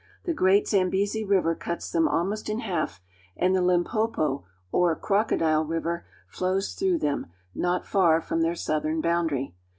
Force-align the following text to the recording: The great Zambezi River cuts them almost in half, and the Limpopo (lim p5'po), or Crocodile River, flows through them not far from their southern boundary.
The 0.23 0.33
great 0.33 0.67
Zambezi 0.67 1.23
River 1.23 1.53
cuts 1.53 1.91
them 1.91 2.07
almost 2.07 2.49
in 2.49 2.61
half, 2.61 2.99
and 3.37 3.55
the 3.55 3.61
Limpopo 3.61 4.27
(lim 4.29 4.37
p5'po), 4.41 4.43
or 4.71 4.95
Crocodile 4.95 5.63
River, 5.63 6.07
flows 6.27 6.73
through 6.73 6.97
them 6.97 7.27
not 7.53 7.85
far 7.85 8.19
from 8.19 8.41
their 8.41 8.55
southern 8.55 8.99
boundary. 8.99 9.53